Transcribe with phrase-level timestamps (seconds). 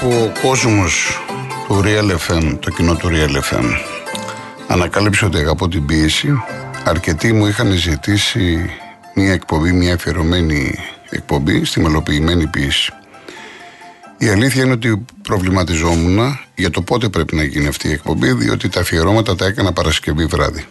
[0.00, 1.18] τότε που ο κόσμος
[1.66, 3.64] του Real FM, το κοινό του Real FM,
[4.66, 6.42] ανακάλυψε ότι αγαπώ την πίεση,
[6.84, 8.70] αρκετοί μου είχαν ζητήσει
[9.14, 10.78] μια εκπομπή, μια αφιερωμένη
[11.10, 12.92] εκπομπή στη μελοποιημένη πίεση.
[14.18, 18.68] Η αλήθεια είναι ότι προβληματιζόμουν για το πότε πρέπει να γίνει αυτή η εκπομπή, διότι
[18.68, 20.64] τα αφιερώματα τα έκανα Παρασκευή βράδυ.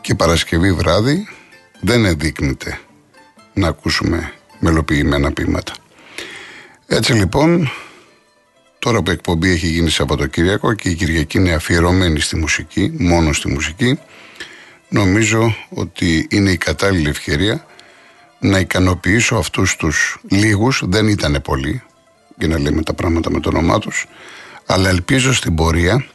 [0.00, 1.28] Και Παρασκευή βράδυ
[1.80, 2.78] δεν ενδείκνυται
[3.54, 5.72] να ακούσουμε μελοποιημένα ποίηματα.
[6.86, 7.70] Έτσι λοιπόν,
[8.84, 13.32] τώρα που η εκπομπή έχει γίνει Σαββατοκύριακο και η Κυριακή είναι αφιερωμένη στη μουσική, μόνο
[13.32, 13.98] στη μουσική,
[14.88, 17.66] νομίζω ότι είναι η κατάλληλη ευκαιρία
[18.38, 21.82] να ικανοποιήσω αυτούς τους λίγους, δεν ήταν πολλοί,
[22.38, 24.06] για να λέμε τα πράγματα με το όνομά τους,
[24.66, 26.06] αλλά ελπίζω στην πορεία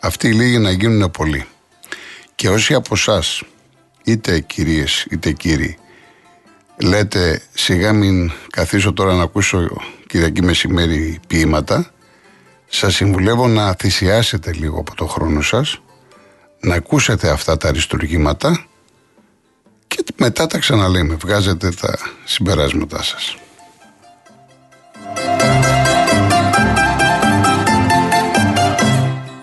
[0.00, 1.44] αυτοί οι λίγοι να γίνουν πολλοί.
[2.34, 3.42] Και όσοι από εσάς,
[4.04, 5.78] είτε κυρίες είτε κύριοι,
[6.76, 9.68] λέτε σιγά μην καθίσω τώρα να ακούσω
[10.06, 11.92] Κυριακή μεσημέρι ποίηματα,
[12.72, 15.80] σας συμβουλεύω να θυσιάσετε λίγο από το χρόνο σας,
[16.60, 18.64] να ακούσετε αυτά τα αριστουργήματα
[19.86, 23.36] και μετά τα ξαναλέμε, βγάζετε τα συμπεράσματά σας.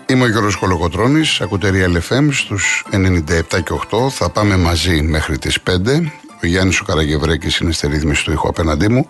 [0.06, 4.10] Είμαι ο Γιώργος Κολοκοτρώνης, ακούτε Real FM στους 97 και 8.
[4.10, 6.12] Θα πάμε μαζί μέχρι τις 5.
[6.42, 9.08] Ο Γιάννης ο Καραγευρέκης είναι στη ρύθμιση του ήχου απέναντί μου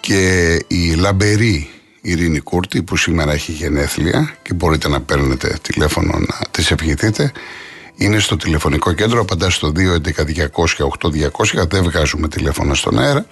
[0.00, 1.73] και η λαμπερή
[2.06, 7.32] Ειρήνη Κούρτη που σήμερα έχει γενέθλια και μπορείτε να παίρνετε τηλέφωνο να τις ευχηθείτε
[7.96, 13.26] είναι στο τηλεφωνικό κέντρο, απαντά στο 211-200-8200, δεν βγάζουμε τηλέφωνα στον αέρα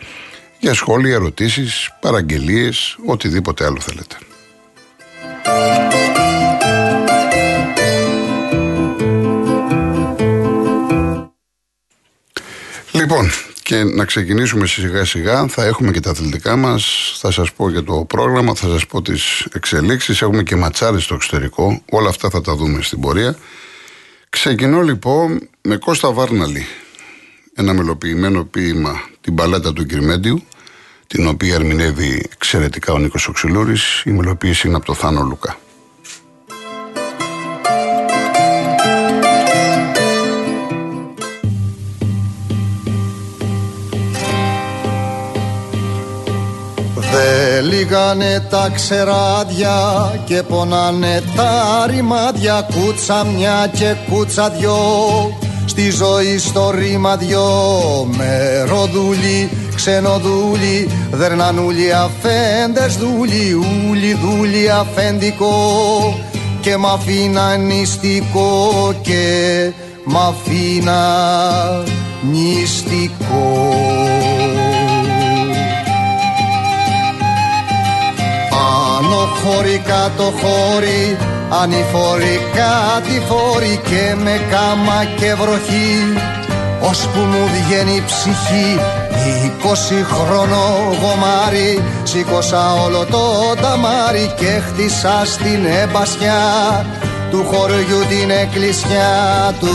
[0.59, 4.17] για σχόλια, ερωτήσεις, παραγγελίες, οτιδήποτε άλλο θέλετε.
[12.93, 13.31] Λοιπόν,
[13.63, 15.47] και να ξεκινήσουμε σιγά σιγά.
[15.47, 17.13] Θα έχουμε και τα αθλητικά μας.
[17.21, 20.23] Θα σας πω για το πρόγραμμα, θα σας πω τις εξελίξεις.
[20.23, 21.83] Έχουμε και ματσάρες στο εξωτερικό.
[21.91, 23.37] Όλα αυτά θα τα δούμε στην πορεία.
[24.29, 26.67] Ξεκινώ λοιπόν με Κώστα Βάρναλη.
[27.55, 30.43] Ένα μελοποιημένο ποίημα, την παλάτα του Κυρμέντιου,
[31.07, 34.03] την οποία ερμηνεύει εξαιρετικά ο Νίκος Οξυλούρης.
[34.05, 35.57] Η μελοποίηση είναι από το Θάνο Λουκά.
[47.83, 49.75] Λίγανε τα ξεράδια
[50.25, 52.69] και πονάνε τα ρημάδια.
[52.75, 54.77] Κούτσα μια και κούτσα δυο
[55.67, 57.43] Στη ζωή στο ρήμα δυο.
[58.17, 65.55] Μεροδούλοι, ξενοδούλοι Δερνανούλοι αφέντες δούλοι Ούλοι δούλοι αφεντικό
[66.61, 69.71] Και μ' αφήνα νηστικό Και
[70.05, 71.03] μ' αφήνα
[72.31, 73.73] νηστικό
[79.45, 81.17] χώρι κάτω χώρι
[81.63, 82.75] ανηφορικά
[83.07, 85.93] τη φόρη και με κάμα και βροχή.
[87.15, 88.81] Που μου βγαίνει η ψυχή
[89.45, 90.63] είκοσι χρόνο
[91.01, 96.43] γομάρι σήκωσα όλο το ταμάρι και χτίσα στην εμπασιά
[97.31, 99.75] του χωριού την εκκλησιά του.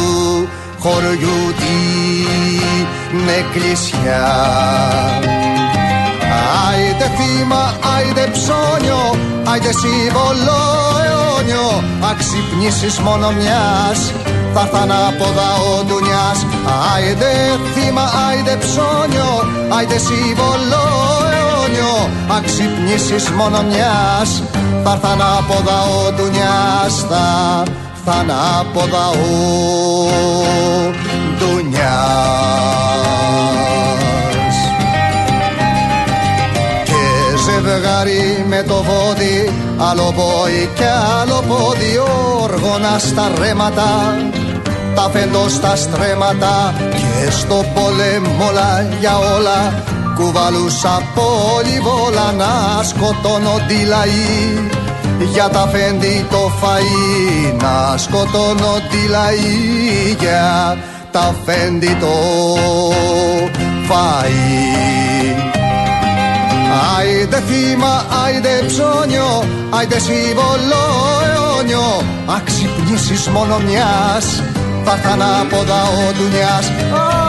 [0.80, 4.26] Χωριού την εκκλησιά
[7.08, 7.64] Άιντε θύμα,
[7.96, 9.04] άιντε ψώνιο,
[9.52, 10.60] άιντε σύμβολο
[11.06, 11.84] αιώνιο.
[12.12, 14.00] Αξυπνήσεις μόνο μιας,
[14.54, 15.26] θα έρθαν από
[15.70, 16.40] ο ντουνιάς
[16.94, 17.32] Άιντε
[17.74, 19.32] θύμα, άιντε ψώνιο,
[19.78, 20.86] άιντε σύμβολο
[21.34, 21.96] αιώνιο.
[22.38, 24.30] Αξυπνήσεις μόνο μιας,
[24.84, 25.56] θα έρθαν από
[25.96, 27.64] ο ντουνιάς Θα
[27.96, 28.30] έρθαν
[28.60, 29.30] από ο
[31.38, 32.97] ντουνιάς
[38.58, 40.90] με το βόδι Άλλο πόη και
[41.22, 41.94] άλλο πόδι
[42.42, 44.16] Όργονα στα ρέματα
[44.96, 49.84] Τα φέντο στα στρέματα Και στο πολέμολα για όλα.
[50.16, 54.70] Κουβαλούσα πολυβόλα Να σκοτώνω τη λαή.
[55.34, 60.16] Για τα φέντη το φαΐ να σκοτώνω τη λαή.
[60.20, 60.78] Για
[61.12, 62.16] τα φέντη το
[63.90, 65.07] φαΐ
[67.38, 70.84] Άιντε θύμα, άιντε ψώνιο, άιντε σύμβολο
[71.28, 72.04] αιώνιο.
[72.38, 74.26] Αξυπνήσεις μόνο μιας,
[74.86, 76.66] θα έρθαν από ο ντουνιάς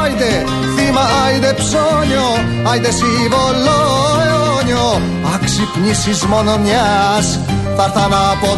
[0.03, 0.45] Άιντε
[0.77, 2.29] θύμα, άιντε ψώνιο,
[2.71, 3.79] άιντε σύμβολο
[4.25, 5.01] αιώνιο.
[5.35, 7.39] Αξυπνήσεις μόνο μιας,
[7.77, 8.51] θα έρθαν από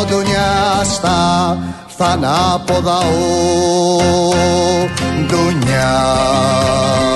[0.00, 1.56] ο ντουνιάς Θα
[1.88, 4.02] έρθαν από ο
[5.26, 7.07] ντουνιάς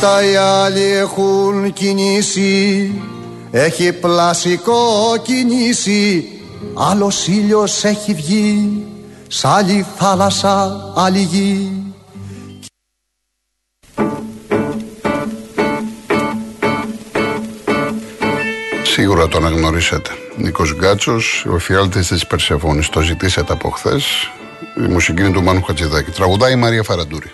[0.00, 2.92] νύχτα οι άλλοι έχουν κινήσει
[3.50, 4.76] Έχει πλασικό
[5.22, 6.28] κινήσει
[6.74, 8.84] Άλλος ήλιος έχει βγει
[9.28, 11.72] Σ' άλλη θάλασσα άλλη γη
[18.82, 20.10] Σίγουρα το αναγνωρίσατε.
[20.36, 22.88] Νίκος Γκάτσος, ο εφιάλτης της Περσεφόνης.
[22.88, 24.30] Το ζητήσατε από χθες.
[24.76, 26.10] Η μουσική είναι του Μάνου Χατζηδάκη.
[26.10, 27.30] Τραγουδάει η Μαρία Φαραντούρη.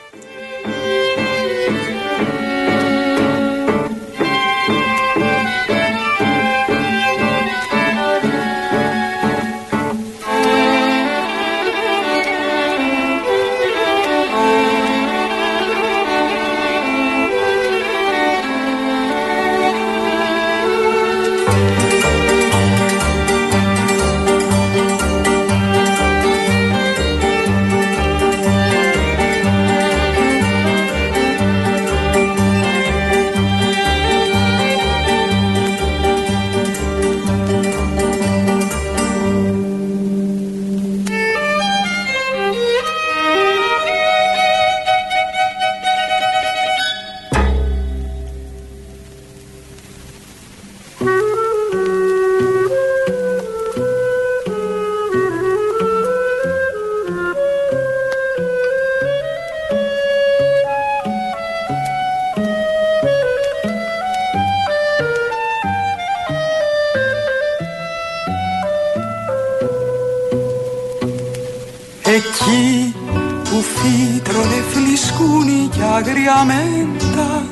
[75.96, 77.42] Φλισκούνι κι αγριαμέντα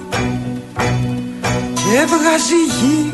[1.74, 3.12] και έβγαζε γη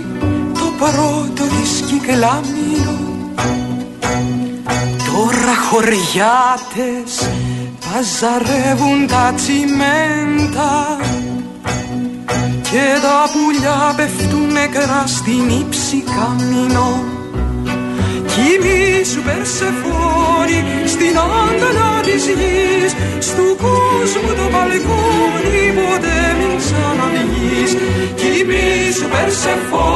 [0.53, 2.99] το πρώτο της κυκλάμινο
[5.07, 7.29] Τώρα χωριάτες
[7.81, 10.99] παζαρεύουν τα τσιμέντα
[12.63, 17.05] και τα πουλιά πέφτουν νεκρά στην ύψη καμίνο
[18.27, 24.40] Κοιμήσου Περσεφόνη στην άγκαλα της γης Στου κόσμου
[29.31, 29.90] Κοιμήσου Περσεφόνη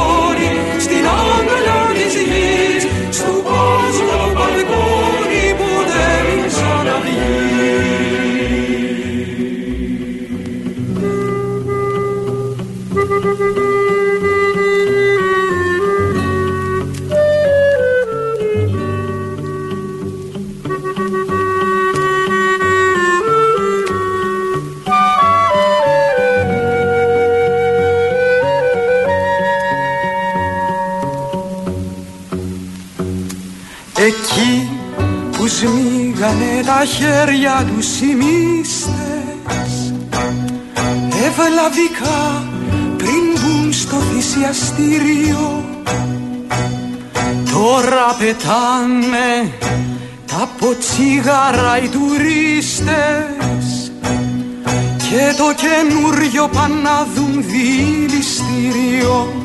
[36.35, 39.93] σμίγανε τα χέρια τους οι μύστες.
[41.25, 42.43] Ευλαβικά
[42.97, 45.63] πριν μπουν στο θυσιαστήριο.
[47.51, 49.51] Τώρα πετάνε
[50.25, 53.65] τα ποτσίγαρα οι τουρίστες.
[54.97, 59.44] Και το καινούριο πάνε να δουν δηληστήριο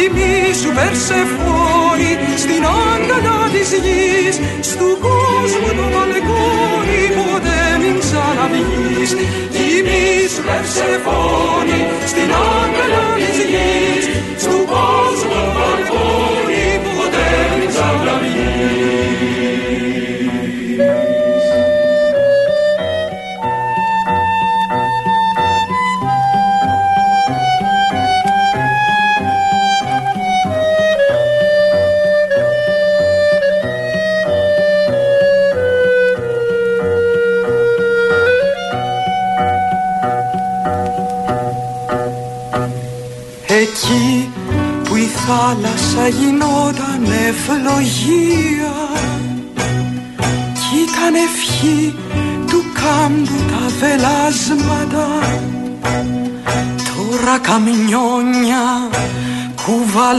[0.00, 4.36] Κοιμήσου Περσεφόνη στην άγκαλα της γης
[4.70, 9.10] Στου κόσμου το μπαλκόνι ποτέ μην ξαναβγείς
[9.54, 11.80] Κοιμήσου Περσεφόνη
[12.10, 14.04] στην άγκαλα της γης
[14.42, 15.59] Στου κόσμου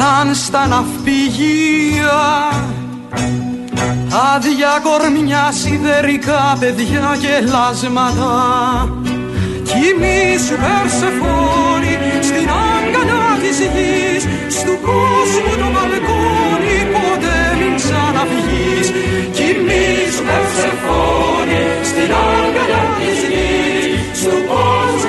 [0.02, 2.22] κουβαλάν στα ναυπηγεία
[4.34, 8.34] Άδεια κορμιά σιδερικά παιδιά και λάσματα.
[9.70, 11.94] Κοιμήσου Περσεφόνη
[12.28, 14.24] στην άγκαλα της γης.
[14.58, 18.88] Στου κόσμου το μπαλκόνι ποτέ μην ξαναβγείς
[19.36, 24.20] Κοιμήσου Περσεφόνη στην άγκαλα της γης.
[24.22, 25.01] Στου κόσμου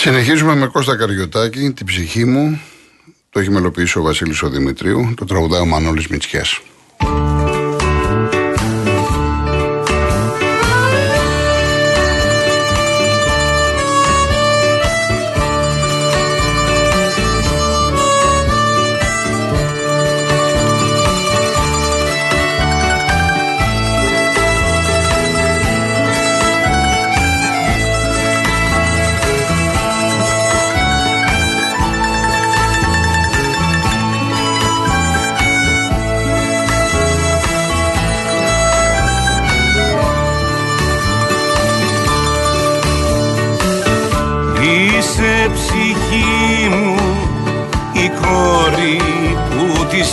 [0.00, 2.60] Συνεχίζουμε με Κώστα Καριωτάκη, την ψυχή μου,
[3.30, 6.60] Το έχει μελοποιήσει ο Βασίλης ο Δημητρίου, το τραγουδάει ο Μανώλης Μητσιάς.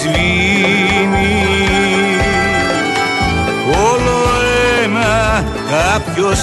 [0.05, 1.35] Σβήνει
[3.91, 4.17] Όλο
[4.83, 6.39] ένα κάποιος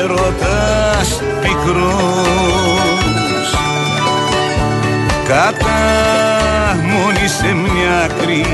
[0.00, 1.88] έρωτας πικρός.
[5.28, 5.84] Κατά
[7.26, 8.46] σε μια άκρη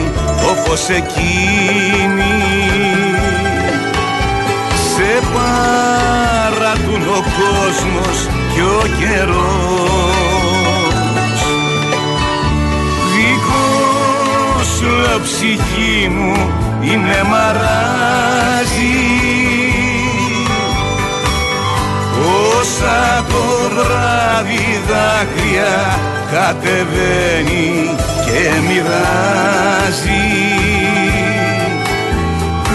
[0.51, 2.37] όπως εκείνη.
[4.95, 10.30] Σε παρατούν ο κόσμος και ο καιρός
[14.81, 16.35] σου ψυχή μου
[16.81, 18.99] είναι μαράζι.
[22.59, 23.45] Όσα το
[23.75, 25.99] βράδυ δάκρυα
[26.33, 27.71] κατεβαίνει
[28.25, 30.27] και μοιράζει.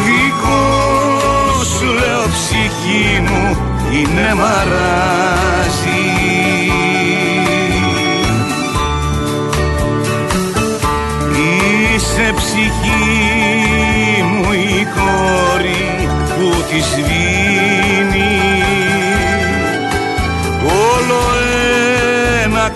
[0.06, 3.58] Δικός σου λέω ψυχή μου
[3.92, 6.25] είναι μαράζι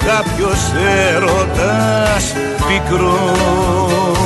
[0.10, 0.72] κάποιος
[1.16, 2.34] έρωτας
[2.68, 4.19] πικρός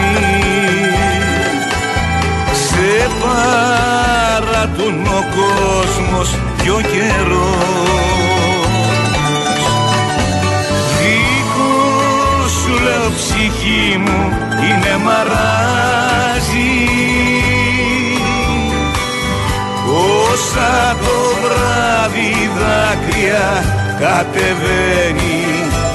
[2.52, 6.28] Σε παρατούν ο κόσμος
[6.62, 7.70] και ο καιρός.
[10.98, 16.78] Δικό σου λέω ψυχή μου είναι μαράζι.
[20.30, 23.64] Όσα το βράδυ δάκρυα
[24.00, 25.38] κατεβαίνει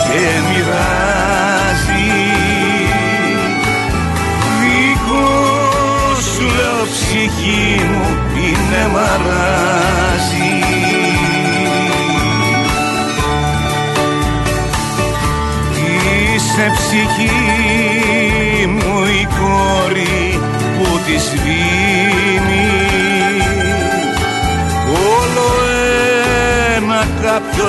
[0.05, 2.13] και μοιράζει.
[4.59, 5.55] Δικό
[6.33, 8.84] σου λέω ψυχή μου είναι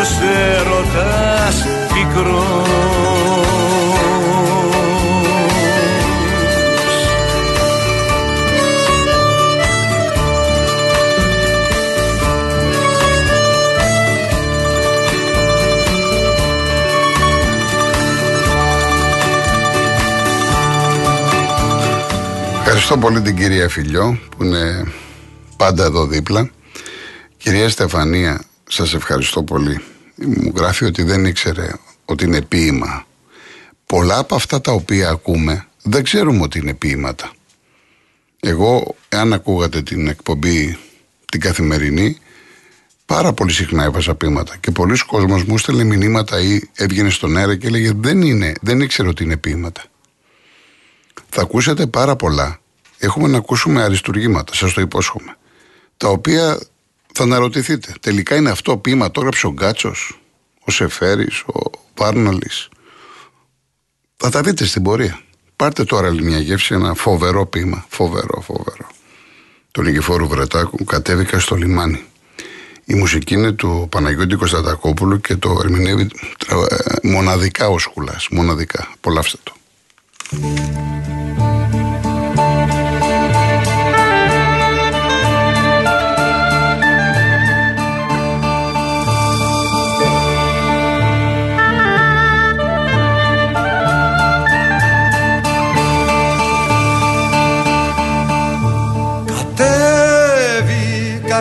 [0.06, 0.20] κάποιος
[0.58, 2.64] έρωτας πικρός
[22.58, 24.92] Ευχαριστώ πολύ την κυρία Φιλιό που είναι
[25.56, 26.50] πάντα εδώ δίπλα.
[27.36, 29.80] Κυρία Στεφανία, σας ευχαριστώ πολύ.
[30.16, 31.72] Μου γράφει ότι δεν ήξερε
[32.04, 33.06] ότι είναι ποίημα.
[33.86, 37.30] Πολλά από αυτά τα οποία ακούμε δεν ξέρουμε ότι είναι ποίηματα.
[38.40, 40.78] Εγώ, εάν ακούγατε την εκπομπή
[41.30, 42.18] την καθημερινή,
[43.06, 44.56] πάρα πολύ συχνά έβαζα ποίηματα.
[44.56, 48.80] Και πολλοί κόσμος μου στέλνε μηνύματα ή έβγαινε στον αέρα και έλεγε δεν είναι, δεν
[48.80, 49.84] ήξερε ότι είναι ποίηματα.
[51.28, 52.60] Θα ακούσετε πάρα πολλά
[52.98, 55.36] έχουμε να ακούσουμε αριστουργήματα, σας το υπόσχομαι.
[55.96, 56.58] Τα οποία
[57.16, 57.92] θα αναρωτηθείτε.
[58.00, 60.20] Τελικά είναι αυτό ποίημα το έγραψε ο Γκάτσος,
[60.64, 62.68] ο Σεφέρης, ο Βάρναλης,
[64.16, 65.20] Θα τα δείτε στην πορεία.
[65.56, 67.86] Πάρτε τώρα άλλη μια γεύση, ένα φοβερό ποίημα.
[67.88, 68.86] Φοβερό, φοβερό.
[69.70, 72.04] Το Νικηφόρου Βρετάκου κατέβηκα στο λιμάνι.
[72.84, 76.10] Η μουσική είναι του Παναγιώτη Κωνσταντακόπουλου και το ερμηνεύει
[76.48, 78.28] ε, μοναδικά ο Σκουλάς.
[78.30, 78.88] Μοναδικά.
[78.94, 79.54] Απολαύστε το.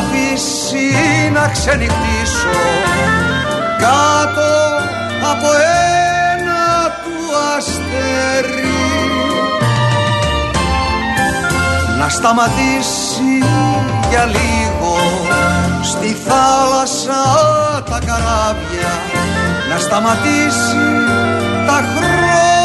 [0.00, 2.58] αφήσει να ξενυχτήσω
[3.78, 4.50] κάτω
[5.32, 5.48] από
[6.42, 7.16] ένα του
[7.56, 8.68] αστέρι.
[11.98, 13.44] Να σταματήσει
[14.10, 14.96] για λίγο
[15.82, 17.22] στη θάλασσα
[17.90, 18.92] τα καράβια.
[19.70, 20.86] Να σταματήσει
[21.66, 22.59] τα χρόνια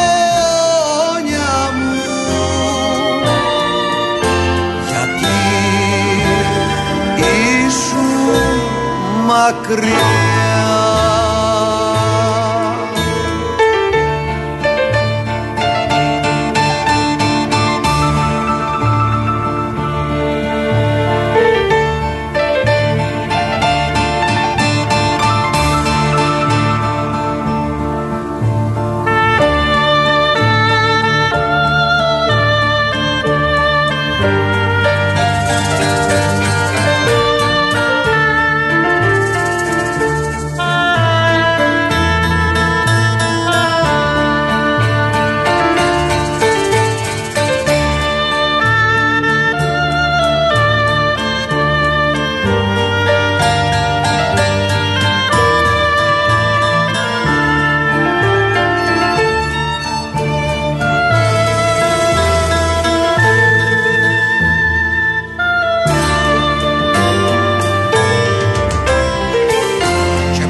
[9.26, 10.45] μακριά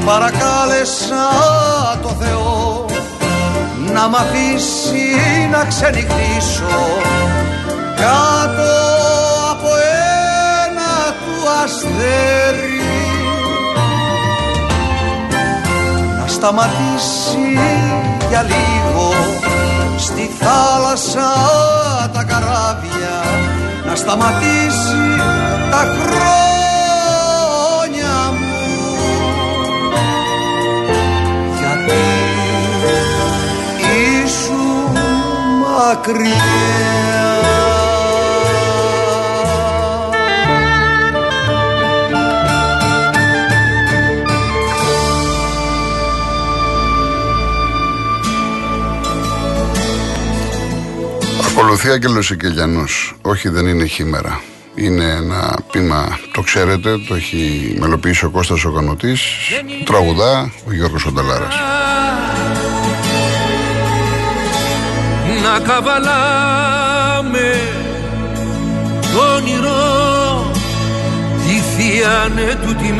[0.06, 1.24] παρακάλεσα
[2.02, 2.84] το Θεό
[3.92, 6.78] να μ' αφήσει να ξενυχτήσω
[7.96, 8.72] κάτω
[9.50, 9.68] από
[10.66, 12.80] ένα του αστέρι.
[16.20, 17.58] Να σταματήσει
[18.28, 19.12] για λίγο
[19.98, 21.32] στη θάλασσα
[22.12, 23.16] τα καράβια
[23.86, 25.16] να σταματήσει
[25.70, 26.55] τα χρόνια
[35.76, 36.66] μακριά
[51.46, 53.16] Ακολουθεί Άγγελος Σικελιανός.
[53.22, 54.40] Όχι δεν είναι χήμερα.
[54.74, 59.20] Είναι ένα πείμα, το ξέρετε, το έχει μελοποιήσει ο Κώστας ο Κανωτής,
[59.84, 61.54] τραγουδά ο Γιώργος Ονταλάρας.
[65.58, 67.48] Να καβαλάμε
[69.12, 70.50] το όνειρο
[71.46, 72.30] τη θεία
[72.62, 72.92] του τη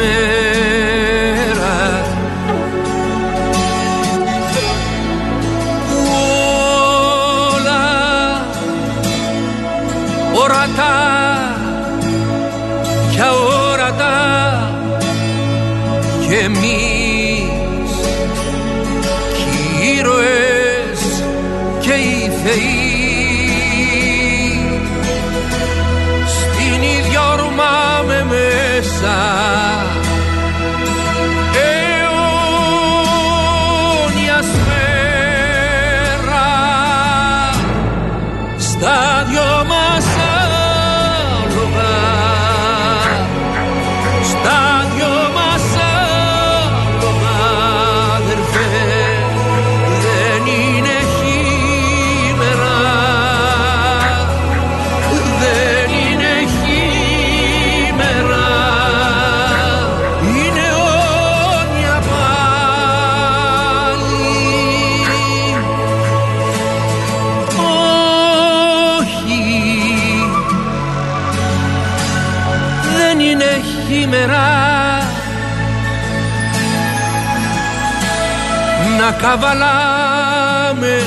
[79.47, 81.03] καβαλάμε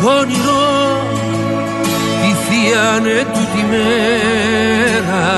[0.00, 1.02] το όνειρο
[2.22, 5.28] τη θεία του τη μέρα.